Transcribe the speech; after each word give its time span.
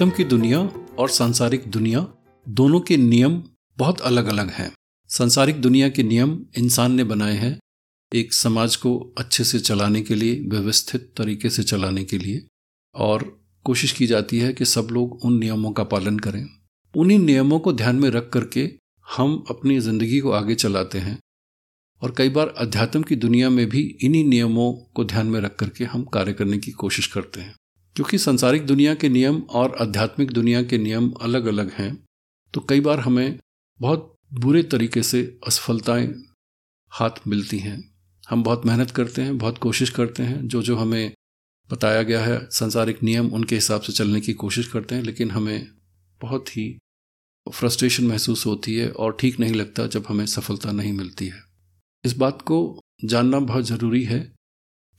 अध्यात्म 0.00 0.16
की 0.16 0.24
दुनिया 0.24 0.58
और 0.98 1.08
सांसारिक 1.08 1.64
दुनिया 1.68 2.00
दोनों 2.46 2.78
के 2.80 2.96
नियम 2.96 3.32
बहुत 3.78 4.00
अलग 4.00 4.26
अलग 4.26 4.50
हैं। 4.50 4.70
सांसारिक 5.10 5.60
दुनिया 5.60 5.88
के 5.88 6.02
नियम 6.02 6.30
इंसान 6.58 6.92
ने 6.92 7.04
बनाए 7.04 7.34
हैं 7.36 7.58
एक 8.12 8.32
समाज 8.32 8.76
को 8.76 8.94
अच्छे 9.18 9.44
से 9.44 9.58
चलाने 9.58 10.02
के 10.02 10.14
लिए, 10.14 10.40
व्यवस्थित 10.42 11.12
तरीके 11.16 11.50
से 11.50 11.62
चलाने 11.62 12.04
के 12.04 12.18
लिए 12.18 12.46
और 12.94 13.24
कोशिश 13.66 13.92
की 13.92 14.06
जाती 14.06 14.38
है 14.38 14.52
कि 14.52 14.64
सब 14.64 14.88
लोग 14.92 15.24
उन 15.24 15.38
नियमों 15.38 15.72
का 15.72 15.84
पालन 15.84 16.18
करें। 16.18 16.44
उन्हीं 16.94 17.18
नियमों 17.18 17.58
को 17.58 17.72
ध्यान 17.72 17.96
में 17.96 18.10
रख 18.10 18.30
करके 18.32 18.68
हम 19.06 19.44
अपनी 19.50 19.78
ज़िंदगी 19.80 20.20
को 20.20 20.30
आगे 20.32 20.54
चलाते 20.56 20.98
हैं 20.98 21.18
और 22.02 22.14
कई 22.18 22.28
बार 22.30 22.54
अध्यात्म 22.58 23.02
की 23.02 23.16
दुनिया 23.18 23.50
में 23.50 23.66
भी 23.68 23.88
इन्हीं 24.02 24.24
नियमों 24.24 24.72
को 24.94 25.04
ध्यान 25.04 25.26
में 25.26 25.40
रख 25.40 25.56
करके 25.56 25.84
हम 25.84 26.04
कार्य 26.14 26.32
करने 26.32 26.58
की 26.58 26.70
कोशिश 26.70 27.06
करते 27.06 27.40
हैं। 27.40 27.54
क्योंकि 27.96 28.18
संसारिक 28.18 28.66
दुनिया 28.66 28.94
के 28.94 29.08
नियम 29.08 29.40
और 29.40 29.76
आध्यात्मिक 29.80 30.30
दुनिया 30.30 30.62
के 30.62 30.78
नियम 30.78 31.10
अलग 31.10 31.46
अलग 31.46 31.70
हैं 31.70 32.04
तो 32.54 32.60
कई 32.60 32.80
बार 32.80 33.00
हमें 33.00 33.38
बहुत 33.80 34.14
बुरे 34.34 34.62
तरीके 34.62 35.02
से 35.02 35.38
असफलताएँ 35.46 36.22
हाथ 36.92 37.10
मिलती 37.28 37.58
हैं। 37.58 37.92
हम 38.30 38.42
बहुत 38.42 38.66
मेहनत 38.66 38.90
करते 38.90 39.22
हैं, 39.22 39.38
बहुत 39.38 39.58
कोशिश 39.58 39.90
करते 39.90 40.22
हैं 40.22 40.48
जो 40.48 40.62
जो 40.62 40.76
हमें 40.76 41.12
बताया 41.70 42.02
गया 42.02 42.24
है, 42.24 42.48
संसारिक 42.50 43.02
नियम 43.02 43.28
उनके 43.28 43.54
हिसाब 43.54 43.80
से 43.80 43.92
चलने 43.92 44.20
की 44.20 44.32
कोशिश 44.32 44.68
करते 44.68 44.94
हैं, 44.94 45.02
लेकिन 45.02 45.30
हमें 45.30 45.68
बहुत 46.20 46.56
ही 46.56 46.78
फ्रस्ट्रेशन 47.52 48.06
महसूस 48.06 48.46
होती 48.46 48.76
है 48.76 48.90
और 48.90 49.16
ठीक 49.20 49.40
नहीं 49.40 49.54
लगता 49.54 49.86
जब 49.86 50.04
हमें 50.08 50.26
सफलता 50.26 50.72
नहीं 50.72 50.92
मिलती 50.92 51.26
है। 51.26 51.42
इस 52.04 52.16
बात 52.16 52.42
को 52.42 52.80
जानना 53.04 53.40
बहुत 53.40 53.64
ज़रूरी 53.64 54.04
है 54.04 54.32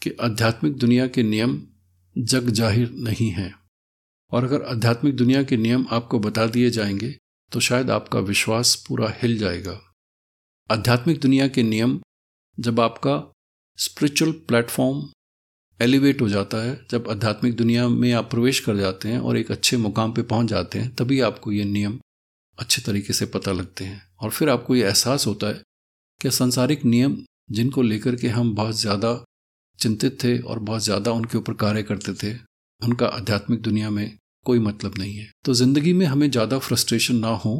कि 0.01 0.09
आध्यात्मिक 0.21 0.77
दुनिया 0.77 1.07
के 1.07 1.23
नियम 1.23 1.67
जग 2.15 2.49
ज़ाहिर 2.49 2.91
नहीं 2.99 3.29
है। 3.31 3.53
और 4.31 4.43
अगर 4.43 4.61
आध्यात्मिक 4.63 5.15
दुनिया 5.15 5.43
के 5.43 5.57
नियम 5.57 5.85
आपको 5.91 6.19
बता 6.19 6.45
दिए 6.47 6.69
जाएँगे 6.69 7.15
तो 7.51 7.59
शायद 7.59 7.89
आपका 7.91 8.19
विश्वास 8.21 8.75
पूरा 8.87 9.13
हिल 9.17 9.37
जाएगा। 9.37 9.79
आध्यात्मिक 10.69 11.19
दुनिया 11.19 11.47
के 11.47 11.63
नियम, 11.63 11.99
जब 12.57 12.79
आपका 12.79 13.23
स्पिरिचुअल 13.79 14.31
प्लेटफॉर्म 14.47 15.01
एलिवेट 15.79 16.21
हो 16.21 16.27
जाता 16.29 16.57
है, 16.57 16.79
जब 16.91 17.09
आध्यात्मिक 17.09 17.55
दुनिया 17.55 17.87
में 17.89 18.11
आप 18.13 18.29
प्रवेश 18.31 18.59
कर 18.59 18.77
जाते 18.77 19.09
हैं 19.09 19.19
और 19.19 19.37
एक 19.37 19.51
अच्छे 19.51 19.77
मुकाम 19.77 20.13
पे 20.13 20.21
पहुँच 20.23 20.47
जाते 20.47 20.79
हैं, 20.79 20.93
तभी 20.95 21.19
आपको 21.21 21.51
ये 21.51 21.63
नियम 21.65 21.99
अच्छे 22.57 22.81
तरीके 22.81 23.13
से 23.13 23.25
पता 23.25 23.51
लगते 23.51 23.85
हैं। 23.85 24.01
और 24.19 24.29
फिर 24.29 24.49
आपको 24.49 24.75
ये 24.75 24.83
एहसास 24.83 25.27
होता 25.27 25.47
है 25.47 25.61
कि 26.21 26.31
संसारिक 26.31 26.85
नियम 26.85 27.17
जिनको 27.51 27.81
लेकर 27.81 28.15
के 28.15 28.27
हम 28.29 28.53
बहुत 28.55 28.75
ज़्यादा 28.75 29.13
चिंतित 29.81 30.17
थे 30.23 30.37
और 30.39 30.59
बहुत 30.61 30.83
ज़्यादा 30.83 31.11
उनके 31.11 31.37
ऊपर 31.37 31.53
कार्य 31.55 31.83
करते 31.83 32.13
थे, 32.13 32.33
उनका 32.81 33.07
आध्यात्मिक 33.07 33.61
दुनिया 33.61 33.89
में 33.89 34.17
कोई 34.45 34.59
मतलब 34.59 34.97
नहीं 34.97 35.15
है। 35.15 35.29
तो 35.45 35.53
ज़िंदगी 35.53 35.93
में 35.93 36.05
हमें 36.05 36.29
ज़्यादा 36.31 36.59
फ्रस्ट्रेशन 36.59 37.15
ना 37.17 37.29
हो 37.37 37.53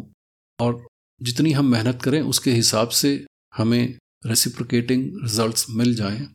और 0.60 0.86
जितनी 1.22 1.52
हम 1.52 1.72
मेहनत 1.72 2.02
करें, 2.02 2.22
उसके 2.22 2.52
हिसाब 2.52 2.90
से 2.92 3.26
हमें 3.54 3.98
रेसिप्रिकेटिंग 4.26 5.04
रिजल्ट्स 5.24 5.66
मिल 5.72 5.94
जाएँ। 5.96 6.28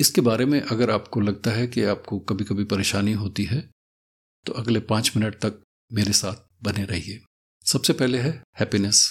इसके 0.00 0.20
बारे 0.20 0.44
में 0.44 0.60
अगर 0.62 0.90
आपको 0.90 1.20
लगता 1.20 1.50
है 1.50 1.66
कि 1.66 1.82
आपको 1.86 2.18
कभी 2.20 2.44
कभी 2.44 2.64
परेशानी 2.66 3.12
होती 3.14 3.44
है 3.44 3.60
तो 4.46 4.52
अगले 4.54 4.80
पाँच 4.82 5.12
मिनट 5.16 5.34
तक 5.36 5.60
मेरे 5.90 6.12
साथ 6.12 6.36
बने 6.62 6.84
रहिए। 6.84 7.20
सबसे 7.66 7.92
पहले 7.92 8.18
है 8.18 8.30
हैप्पीनेस 8.60 9.04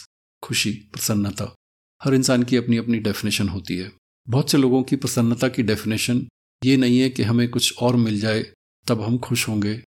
खुशी, 0.43 0.71
प्रसन्नता। 0.93 1.53
हर 2.01 2.13
इंसान 2.13 2.43
की 2.43 2.57
अपनी 2.57 2.77
अपनी 2.77 2.99
डेफिनेशन 2.99 3.49
होती 3.49 3.77
है। 3.77 3.91
बहुत 4.29 4.51
से 4.51 4.57
लोगों 4.57 4.83
की 4.83 4.95
प्रसन्नता 4.95 5.47
की 5.47 5.63
डेफिनेशन 5.63 6.27
ये 6.65 6.77
नहीं 6.77 6.99
है 6.99 7.09
कि 7.09 7.23
हमें 7.23 7.49
कुछ 7.49 7.77
और 7.77 7.95
मिल 7.95 8.19
जाए, 8.19 8.45
तब 8.87 9.01
हम 9.01 9.17
खुश 9.17 9.47
होंगे, 9.49 9.83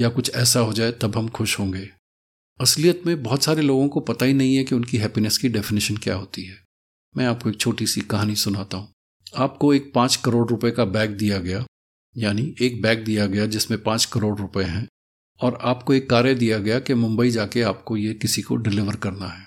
या 0.00 0.08
कुछ 0.08 0.34
ऐसा 0.34 0.60
हो 0.60 0.72
जाए, 0.72 0.92
तब 0.92 1.16
हम 1.16 1.28
खुश 1.28 1.58
होंगे। 1.58 1.90
असलियत 2.60 3.02
में 3.06 3.22
बहुत 3.22 3.42
सारे 3.42 3.62
लोगों 3.62 3.88
को 3.88 4.00
पता 4.00 4.26
ही 4.26 4.32
नहीं 4.32 4.56
है 4.56 4.64
कि 4.64 4.74
उनकी 4.74 4.96
हैप्पीनेस 4.96 5.38
की 5.38 5.48
डेफिनेशन 5.48 5.96
क्या 5.96 6.14
होती 6.14 6.44
है। 6.44 6.64
मैं 7.16 7.26
आपको 7.26 7.50
एक 7.50 7.60
छोटी 7.60 7.86
सी 7.86 8.00
कहानी 8.00 8.36
सुनाता 8.36 8.76
हूँ। 8.76 8.92
आपको 9.36 9.74
एक 9.74 9.92
पाँच 9.94 10.16
करोड़ 10.16 10.48
रुपए 10.48 10.70
का 10.70 10.84
बैग 10.84 11.10
दिया 11.10 11.38
गया, 11.38 11.64
यानी 12.16 12.54
एक 12.60 12.82
बैग 12.82 13.04
दिया 13.04 13.26
गया 13.26 13.46
जिसमें 13.46 13.82
पाँच 13.82 14.04
करोड़ 14.04 14.38
रुपए 14.38 14.62
हैं, 14.62 14.88
और 15.40 15.58
आपको 15.62 15.94
एक 15.94 16.10
कार्य 16.10 16.34
दिया 16.34 16.58
गया 16.58 16.80
कि 16.80 16.94
मुंबई 16.94 17.30
जाके 17.30 17.62
आपको 17.62 17.96
ये 17.96 18.14
किसी 18.14 18.42
को 18.42 18.56
डिलीवर 18.56 18.96
करना 18.96 19.26
है। 19.26 19.46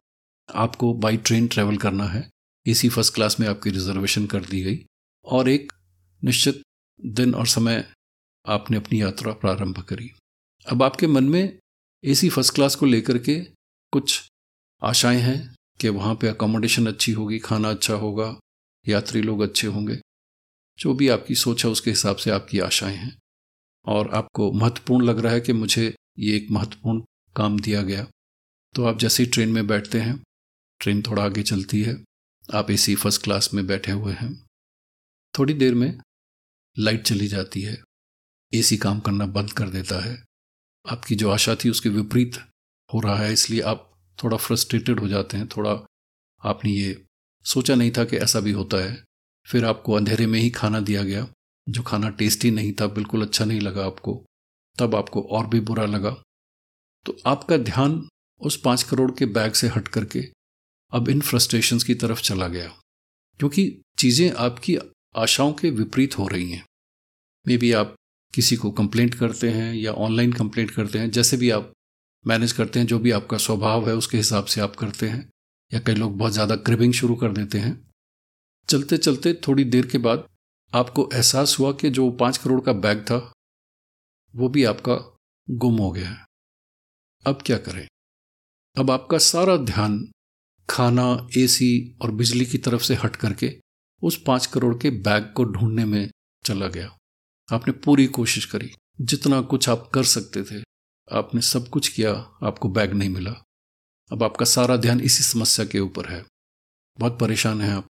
आपको 0.56 0.94
बाई 0.94 1.18
ट्रेन 1.18 1.48
ट्रेवल 1.48 1.78
करना 1.78 2.06
है 2.06 2.30
एसी 2.68 2.90
फ़र्स्ट 2.90 3.14
क्लास 3.14 3.40
में 3.40 3.48
आपकी 3.48 3.70
रिजर्वेशन 3.70 4.26
कर 4.26 4.46
दी 4.46 4.62
गई 4.62 4.86
और 5.26 5.50
एक 5.50 5.74
निश्चित 6.24 6.62
दिन 7.06 7.36
और 7.36 7.48
समय 7.48 7.94
आपने 8.48 8.78
अपनी 8.78 9.02
यात्रा 9.02 9.34
प्रारंभ 9.34 9.80
करी। 9.80 10.12
अब 10.72 10.84
आपके 10.84 11.08
मन 11.08 11.24
में 11.24 11.60
एसी 12.04 12.30
फ़र्स्ट 12.30 12.56
क्लास 12.56 12.76
को 12.76 12.86
लेकर 12.86 13.18
के 13.18 13.40
कुछ 13.92 14.28
आशाएँ 14.84 15.20
हैं 15.20 15.56
कि 15.82 15.90
वहाँ 15.90 16.16
पे 16.16 16.28
अकोमोडेशन 16.28 16.88
अच्छी 16.88 17.12
होगी, 17.12 17.40
खाना 17.40 17.70
अच्छा 17.70 17.94
होगा, 17.94 18.40
यात्री 18.88 19.22
लोग 19.22 19.42
अच्छे 19.42 19.68
होंगे। 19.68 20.00
जो 20.80 20.94
भी 20.94 21.08
आपकी 21.08 21.36
सोच 21.36 21.66
है 21.66 21.72
उसके 21.72 21.90
हिसाब 21.90 22.16
से 22.16 22.32
आपकी 22.32 22.60
आशाएँ 22.60 22.96
हैं। 22.96 23.20
और 23.86 24.10
आपको 24.10 24.52
महत्वपूर्ण 24.52 25.06
लग 25.06 25.20
रहा 25.20 25.34
है 25.34 25.42
कि 25.42 25.54
मुझे 25.54 25.96
ये 26.20 26.36
एक 26.36 26.48
महत्वपूर्ण 26.52 27.02
काम 27.36 27.60
दिया 27.60 27.82
गया। 27.82 28.08
तो 28.76 28.86
आप 28.86 29.00
जैसे 29.00 29.24
ही 29.24 29.30
ट्रेन 29.30 29.50
में 29.50 29.68
बैठते 29.68 30.00
हैं, 30.00 30.24
ट्रेन 30.80 31.02
थोड़ा 31.02 31.24
आगे 31.24 31.44
चलती 31.44 31.82
है। 31.82 32.04
आप 32.54 32.72
एसी 32.72 32.96
फ़र्स्ट 32.96 33.24
क्लास 33.24 33.54
में 33.54 33.68
बैठे 33.68 33.92
हुए 33.92 34.14
हैं। 34.14 34.48
थोड़ी 35.40 35.54
देर 35.54 35.76
में 35.76 36.00
लाइट 36.80 37.04
चली 37.04 37.28
जाती 37.28 37.62
है। 37.62 37.84
एसी 38.54 38.78
काम 38.78 39.00
करना 39.00 39.26
बंद 39.26 39.54
कर 39.54 39.70
देता 39.70 40.06
है। 40.06 40.26
आपकी 40.90 41.16
जो 41.16 41.30
आशा 41.30 41.56
थी 41.56 41.70
उसके 41.70 41.90
विपरीत 41.90 42.36
हो 42.94 43.00
रहा 43.00 43.16
है, 43.16 43.34
इसलिए 43.34 43.62
आप 43.62 44.00
थोड़ा 44.24 44.38
फ्रस्ट्रेटेड 44.38 45.00
हो 45.00 45.08
जाते 45.08 45.38
हैं, 45.38 45.48
थोड़ा 45.48 45.72
आपने 46.44 46.72
ये 46.72 47.06
सोचा 47.46 47.76
नहीं 47.76 47.92
था 47.98 48.06
कि 48.06 48.18
ऐसा 48.18 48.40
भी 48.40 48.52
होता 48.52 48.78
है। 48.78 49.06
फिर 49.46 49.66
आपको 49.66 49.94
अंधेरे 49.94 50.28
में 50.28 50.40
ही 50.40 50.50
खाना 50.50 50.80
दिया 50.80 51.04
गया, 51.04 51.28
जो 51.70 51.84
खाना 51.84 52.10
टेस्टी 52.10 52.52
नहीं 52.52 52.74
था, 52.74 52.88
बिल्कुल 52.88 53.22
अच्छा 53.22 53.46
नहीं 53.46 53.62
लगा 53.62 53.86
आपको। 53.86 54.26
तब 54.80 54.96
आपको 54.96 55.22
और 55.22 55.48
भी 55.48 55.60
बुरा 55.60 55.86
लगा। 55.86 56.24
तो 57.06 57.18
आपका 57.26 57.58
ध्यान 57.58 58.10
उस 58.40 58.62
पाँच 58.62 58.84
करोड़ 58.84 59.12
के 59.12 59.26
बैग 59.26 59.54
से 59.54 59.68
हट 59.68 59.88
करके 59.88 60.39
अब 60.94 61.10
इन 61.10 61.22
फ्रस्ट्रेशंस 61.22 61.84
की 61.84 61.96
तरफ़ 61.96 62.22
चला 62.22 62.48
गया। 62.48 62.68
क्योंकि 63.40 63.82
चीज़ें 64.00 64.32
आपकी 64.32 64.78
आशाओं 65.16 65.54
के 65.54 65.70
विपरीत 65.70 66.18
हो 66.18 66.28
रही 66.28 66.52
हैं। 66.52 66.66
मे 67.48 67.58
बी 67.58 67.72
आप 67.72 67.96
किसी 68.34 68.56
को 68.56 68.72
कंप्लेंट 68.72 69.16
करते 69.16 69.50
हैं 69.50 69.74
या 69.74 69.92
ऑनलाइन 69.92 70.34
कंप्लेंट 70.34 70.72
करते 70.72 71.00
हैं, 71.00 71.12
जैसे 71.12 71.38
भी 71.38 71.50
आप 71.50 71.74
मैनेज 72.28 72.52
करते 72.52 72.80
हैं, 72.80 72.88
जो 72.88 73.00
भी 73.00 73.12
आपका 73.12 73.38
स्वभाव 73.38 73.90
है, 73.90 73.96
उसके 73.96 74.18
हिसाब 74.18 74.46
से 74.46 74.62
आप 74.62 74.76
करते 74.76 75.10
हैं, 75.10 75.30
या 75.74 75.80
कई 75.80 75.94
लोग 75.94 76.18
बहुत 76.18 76.32
ज़्यादा 76.32 76.56
क्रिबिंग 76.56 76.94
शुरू 76.94 77.16
कर 77.16 77.32
देते 77.32 77.60
हैं। 77.60 77.92
चलते 78.70 78.98
चलते 78.98 79.34
थोड़ी 79.34 79.64
देर 79.64 79.88
के 79.88 79.98
बाद 79.98 80.28
आपको 80.74 81.10
एहसास 81.14 81.60
हुआ 81.60 81.72
कि 81.72 81.90
जो 81.90 82.12
पाँच 82.12 82.38
करोड़ 82.38 82.62
का 82.62 82.74
बैग 82.74 83.02
था, 83.02 83.34
वो 84.36 84.50
भी 84.50 84.64
आपका 84.64 85.18
गुम 85.50 85.78
हो 85.78 85.92
गया 85.92 86.10
है। 86.10 86.26
अब 87.26 87.42
क्या 87.46 87.58
करें? 87.58 87.88
अब 88.78 88.92
आपका 88.92 89.18
सारा 89.18 89.58
ध्यान 89.58 90.12
खाना 90.70 91.28
एसी 91.38 91.98
और 92.02 92.12
बिजली 92.12 92.46
की 92.46 92.58
तरफ़ 92.58 92.84
से 92.84 92.96
हट 92.96 93.16
करके 93.16 93.60
उस 94.04 94.24
पाँच 94.28 94.46
करोड़ 94.46 94.76
के 94.82 94.90
बैग 94.90 95.34
को 95.36 95.44
ढूँढने 95.44 95.86
में 95.86 96.12
चला 96.46 96.68
गया। 96.68 96.98
आपने 97.54 97.74
पूरी 97.74 98.08
कोशिश 98.08 98.46
करी। 98.46 98.72
जितना 99.02 99.42
कुछ 99.42 99.70
आप 99.70 99.92
कर 99.94 100.04
सकते 100.04 100.44
थे, 100.44 100.64
आपने 101.12 101.42
सब 101.42 101.70
कुछ 101.70 101.88
किया, 101.88 102.12
आपको 102.44 102.70
बैग 102.70 102.94
नहीं 102.94 103.10
मिला। 103.10 103.32
अब 104.12 104.24
आपका 104.24 104.46
सारा 104.46 104.78
ध्यान 104.78 105.02
इसी 105.02 105.24
समस्या 105.24 105.66
के 105.66 105.80
ऊपर 105.80 106.10
है। 106.10 106.26
बहुत 107.00 107.20
परेशान 107.20 107.62
हैं 107.62 107.74
आप। 107.74 107.88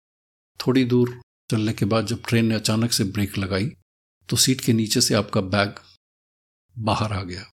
थोड़ी 0.66 0.84
दूर 0.84 1.20
चलने 1.50 1.72
के 1.72 1.84
बाद 1.84 2.06
जब 2.06 2.22
ट्रेन 2.28 2.46
ने 2.46 2.54
अचानक 2.54 2.92
से 2.92 3.04
ब्रेक 3.04 3.38
लगाई 3.38 3.70
तो 4.28 4.36
सीट 4.36 4.60
के 4.60 4.72
नीचे 4.72 5.00
से 5.00 5.14
आपका 5.14 5.40
बैग 5.40 5.74
बाहर 6.78 7.12
आ 7.12 7.22
गया। 7.22 7.50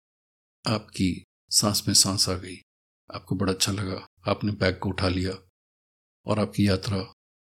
आपकी 0.68 1.24
सांस 1.50 1.82
में 1.88 1.94
सांस 1.94 2.28
आ 2.28 2.34
गई। 2.34 2.56
आपको 3.14 3.36
बड़ा 3.36 3.52
अच्छा 3.52 3.72
लगा। 3.72 4.06
आपने 4.28 4.52
बैग 4.52 4.78
को 4.78 4.88
उठा 4.88 5.08
लिया 5.08 5.32
और 6.26 6.38
आपकी 6.38 6.68
यात्रा 6.68 7.12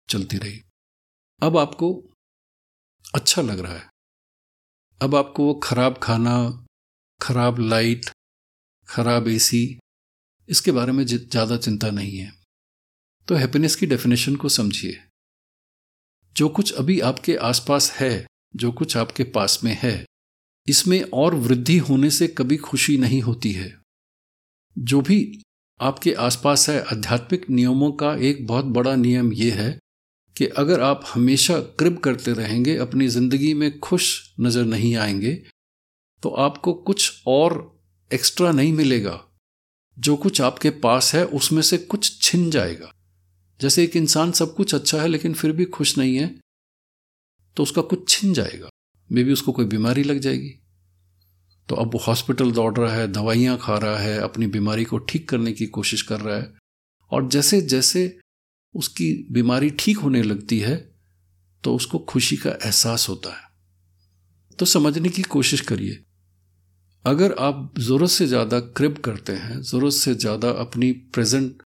चलती 0.10 0.38
रही। 0.38 0.62
अब 1.42 1.58
आपको 1.58 2.04
अच्छा 3.16 3.42
लग 3.42 3.60
रहा 3.60 3.74
है। 3.74 3.90
अब 5.02 5.16
आपको 5.16 5.46
वो 5.46 5.54
खराब 5.54 5.98
खाना, 5.98 6.66
खराब 7.22 7.60
लाइट, 7.60 8.06
खराब 8.90 9.28
एसी 9.28 9.80
इसके 10.50 10.72
बारे 10.72 10.92
में 10.92 11.06
ज़्यादा 11.06 11.58
चिंता 11.58 11.92
नहीं 11.92 12.18
है। 12.18 12.32
तो 13.28 13.36
हैप्पीनेस 13.36 13.76
की 13.76 13.86
डेफिनेशन 13.86 14.36
को 14.36 14.50
समझिए। 14.50 15.04
जो 16.36 16.50
कुछ 16.50 16.74
अभी 16.74 17.00
आपके 17.00 17.36
आसपास 17.36 17.92
है, 17.92 18.28
जो 18.56 18.72
कुछ 18.72 18.98
आपके 18.98 19.24
पास 19.24 19.60
में 19.64 19.80
है, 19.84 20.06
इसमें 20.68 21.02
और 21.04 21.36
वृद्धि 21.36 21.78
होने 21.78 22.10
से 22.10 22.28
कभी 22.28 22.58
खुशी 22.58 22.98
नहीं 22.98 23.22
होती 23.22 23.52
है। 23.52 23.81
जो 24.76 25.02
भी 25.02 25.42
आपके 25.80 26.14
आसपास 26.14 26.70
है, 26.70 26.82
आध्यात्मिक 26.84 27.50
नियमों 27.50 27.92
का 27.92 28.14
एक 28.16 28.46
बहुत 28.48 28.66
बड़ा 28.66 28.96
नियम 28.96 29.32
यह 29.34 29.62
है 29.62 29.80
कि 30.36 30.46
अगर 30.48 30.82
आप 30.82 31.04
हमेशा 31.14 31.60
क्रिब 31.80 31.98
करते 31.98 32.34
रहेंगे, 32.34 32.76
अपनी 32.78 33.08
ज़िंदगी 33.08 33.54
में 33.54 33.80
खुश 33.80 34.34
नज़र 34.40 34.66
नहीं 34.66 34.96
आएँगे 34.96 35.34
तो 36.24 36.30
आपको 36.30 36.74
कुछ 36.74 37.22
और 37.28 37.82
एक्स्ट्रा 38.12 38.52
नहीं 38.52 38.74
मिलेगा। 38.74 39.20
जो 39.98 40.16
कुछ 40.16 40.42
आपके 40.42 40.70
पास 40.70 41.14
है, 41.16 41.26
उसमें 41.26 41.62
से 41.62 41.78
कुछ 41.78 42.22
छिन 42.22 42.50
जाएगा। 42.52 42.94
जैसे 43.60 43.84
एक 43.84 43.96
इंसान 43.96 44.32
सब 44.32 44.54
कुछ 44.56 44.76
अच्छा 44.76 45.02
है, 45.02 45.08
लेकिन 45.08 45.34
फिर 45.34 45.52
भी 45.52 45.66
खुश 45.68 45.98
नहीं 45.98 46.16
है 46.16 46.28
तो 47.58 47.64
उसका 47.64 47.82
कुछ 47.82 48.10
छिन 48.10 48.34
जाएगा। 48.34 48.70
मे 49.10 49.24
भी 49.24 49.34
उसको 49.34 49.52
कोई 49.52 49.66
बीमारी 49.66 50.04
लग 50.04 50.20
जाएगी। 50.20 50.61
तो 51.70 51.76
अब 51.76 51.94
वो 51.94 52.00
हॉस्पिटल 52.00 52.52
दौड़ 52.52 52.78
रहा 52.78 52.94
है, 52.94 53.08
दवाइयाँ 53.10 53.58
खा 53.62 53.78
रहा 53.78 53.98
है, 53.98 54.18
अपनी 54.20 54.48
बीमारी 54.48 54.84
को 54.84 54.98
ठीक 55.00 55.30
करने 55.30 55.52
की 55.54 55.66
कोशिश 55.68 56.02
कर 56.02 56.20
रहा 56.22 56.38
है। 56.38 56.54
और 57.12 57.28
जैसे 57.30 57.62
जैसे 57.64 58.18
उसकी 58.76 59.12
बीमारी 59.32 59.70
ठीक 59.80 59.98
होने 59.98 60.22
लगती 60.24 60.60
है 60.60 60.76
तो 61.64 61.74
उसको 61.76 62.00
खुशी 62.10 62.36
का 62.38 62.50
एहसास 62.52 63.08
होता 63.10 63.30
है। 63.32 63.50
तो 64.60 64.66
समझने 64.68 65.10
की 65.10 65.22
कोशिश 65.24 65.62
करिए। 65.62 65.98
अगर 67.06 67.36
आप 67.40 67.74
ज़रूरत 67.80 68.10
से 68.10 68.28
ज़्यादा 68.28 68.60
क्रिब 68.60 68.98
करते 68.98 69.34
हैं, 69.34 69.62
ज़रूरत 69.62 69.94
से 69.94 70.14
ज़्यादा 70.16 70.50
अपनी 70.62 70.92
प्रेजेंट 70.92 71.64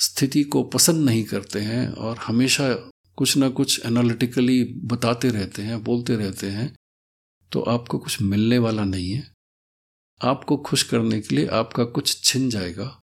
स्थिति 0.00 0.42
को 0.44 0.62
पसंद 0.64 1.04
नहीं 1.04 1.22
करते 1.24 1.60
हैं 1.60 1.86
और 1.88 2.18
हमेशा 2.18 2.72
कुछ 3.18 3.36
ना 3.36 3.48
कुछ 3.50 3.80
एनालिटिकली 3.86 4.62
बताते 4.84 5.28
रहते 5.30 5.62
हैं, 5.62 5.82
बोलते 5.84 6.16
रहते 6.16 6.46
हैं 6.48 6.72
तो 7.52 7.60
आपको 7.60 7.98
कुछ 7.98 8.20
मिलने 8.22 8.58
वाला 8.58 8.84
नहीं 8.84 9.10
है। 9.10 9.30
आपको 10.20 10.56
खुश 10.56 10.82
करने 10.82 11.20
के 11.20 11.34
लिए 11.36 11.46
आपका 11.46 11.84
कुछ 11.84 12.22
छिन 12.24 12.50
जाएगा 12.50 12.98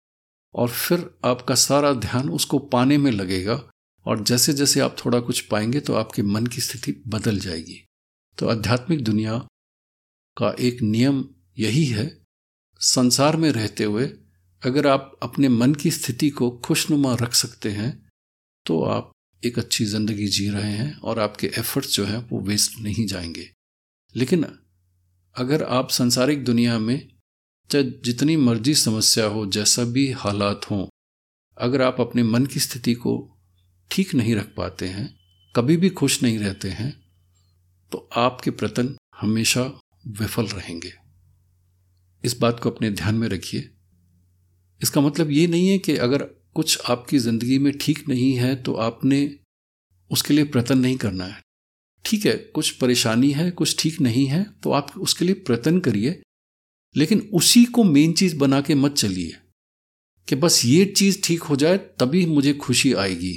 और 0.54 0.68
फिर 0.68 1.10
आपका 1.24 1.54
सारा 1.54 1.92
ध्यान 1.92 2.30
उसको 2.30 2.58
पाने 2.58 2.98
में 2.98 3.10
लगेगा 3.10 3.62
और 4.06 4.22
जैसे 4.24 4.52
जैसे 4.52 4.80
आप 4.80 4.96
थोड़ा 5.04 5.20
कुछ 5.20 5.40
पाएँगे 5.40 5.80
तो 5.80 5.94
आपके 5.94 6.22
मन 6.22 6.46
की 6.46 6.60
स्थिति 6.60 6.92
बदल 7.08 7.38
जाएगी। 7.38 7.84
तो 8.38 8.48
आध्यात्मिक 8.48 9.04
दुनिया 9.04 9.38
का 10.36 10.54
एक 10.60 10.82
नियम 10.82 11.24
यही 11.58 11.84
है, 11.84 12.06
संसार 12.80 13.36
में 13.36 13.50
रहते 13.52 13.84
हुए 13.84 14.06
अगर 14.62 14.86
आप 14.86 15.18
अपने 15.22 15.48
मन 15.48 15.74
की 15.74 15.90
स्थिति 15.90 16.30
को 16.30 16.50
खुशनुमा 16.64 17.14
रख 17.14 17.34
सकते 17.34 17.70
हैं 17.70 17.90
तो 18.66 18.82
आप 18.82 19.12
एक 19.42 19.58
अच्छी 19.58 19.84
ज़िंदगी 19.84 20.26
जी 20.28 20.48
रहे 20.50 20.72
हैं 20.72 20.96
और 20.98 21.18
आपके 21.18 21.46
एफर्ट्स 21.46 21.94
जो 21.94 22.04
हैं 22.04 22.28
वो 22.28 22.40
वेस्ट 22.40 22.78
नहीं 22.78 23.06
जाएँगे। 23.06 23.50
लेकिन 24.14 24.44
अगर 25.36 25.62
आप 25.62 25.90
संसारिक 25.90 26.44
दुनिया 26.44 26.78
में 26.78 27.08
चाहे 27.70 27.84
जितनी 28.04 28.36
मर्ज़ी 28.36 28.74
समस्या 28.74 29.24
हो, 29.26 29.46
जैसा 29.46 29.84
भी 29.84 30.10
हालात 30.12 30.70
हों, 30.70 30.86
अगर 31.56 31.82
आप 31.82 32.00
अपने 32.00 32.22
मन 32.22 32.46
की 32.46 32.60
स्थिति 32.60 32.94
को 32.94 33.12
ठीक 33.90 34.14
नहीं 34.14 34.34
रख 34.34 34.54
पाते 34.56 34.86
हैं, 34.86 35.08
कभी 35.54 35.76
भी 35.76 35.88
खुश 35.90 36.22
नहीं 36.22 36.38
रहते 36.38 36.68
हैं 36.70 36.90
तो 37.92 38.08
आपके 38.16 38.50
प्रतन 38.50 38.94
हमेशा 39.20 39.62
विफल 40.20 40.46
रहेंगे। 40.46 40.92
इस 42.24 42.38
बात 42.38 42.60
को 42.60 42.70
अपने 42.70 42.90
ध्यान 42.90 43.14
में 43.14 43.28
रखिए। 43.28 43.70
इसका 44.80 45.00
मतलब 45.00 45.30
ये 45.30 45.46
नहीं 45.46 45.68
है 45.68 45.78
कि 45.78 45.96
अगर 45.96 46.22
कुछ 46.54 46.80
आपकी 46.90 47.18
ज़िंदगी 47.18 47.58
में 47.58 47.72
ठीक 47.78 48.08
नहीं 48.08 48.32
है 48.34 48.54
तो 48.56 48.74
आपने 48.74 49.20
उसके 50.10 50.34
लिए 50.34 50.44
प्रतन 50.44 50.78
नहीं 50.78 50.96
करना 50.96 51.24
है। 51.24 51.40
ठीक 52.04 52.26
है, 52.26 52.36
कुछ 52.54 52.70
परेशानी 52.70 53.30
है, 53.32 53.50
कुछ 53.50 53.76
ठीक 53.78 54.00
नहीं 54.00 54.26
है 54.26 54.44
तो 54.62 54.72
आप 54.72 54.92
उसके 54.98 55.24
लिए 55.24 55.34
प्रयत्न 55.36 55.80
करिए, 55.80 56.20
लेकिन 56.96 57.28
उसी 57.34 57.64
को 57.64 57.84
मेन 57.84 58.12
चीज़ 58.12 58.36
बना 58.38 58.60
के 58.60 58.74
मत 58.74 58.94
चलिए, 58.94 59.36
कि 60.28 60.36
बस 60.36 60.62
ये 60.64 60.84
चीज़ 60.86 61.20
ठीक 61.24 61.42
हो 61.42 61.56
जाए, 61.56 61.78
तभी 61.78 62.24
मुझे 62.26 62.52
खुशी 62.54 62.92
आएगी। 62.94 63.34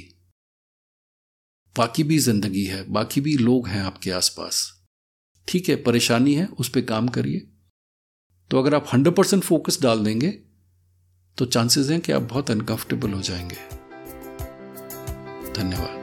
बाकी 1.75 2.03
भी 2.03 2.17
ज़िंदगी 2.17 2.63
है, 2.65 2.83
बाकी 2.89 3.21
भी 3.21 3.35
लोग 3.37 3.67
हैं 3.67 3.81
आपके 3.81 4.11
आसपास। 4.11 4.63
ठीक 5.47 5.69
है, 5.69 5.75
परेशानी 5.75 6.33
है, 6.33 6.45
उस 6.47 6.69
पर 6.69 6.81
काम 6.83 7.07
करिए। 7.07 7.47
तो 8.51 8.59
अगर 8.59 8.75
आप 8.75 8.87
हंड्रेड 8.93 9.15
परसेंट 9.15 9.43
फोकस 9.43 9.81
डाल 9.81 10.03
देंगे 10.05 10.31
तो 11.37 11.45
चांसेस 11.45 11.89
हैं 11.89 11.99
कि 12.01 12.11
आप 12.11 12.21
बहुत 12.23 12.51
अनकंफर्टेबल 12.51 13.13
हो 13.13 13.21
जाएँगे। 13.21 13.55
धन्यवाद। 15.53 16.00